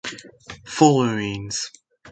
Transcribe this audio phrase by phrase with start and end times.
[0.75, 1.57] Fullerenes.